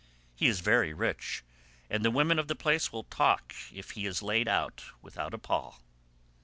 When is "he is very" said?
0.33-0.93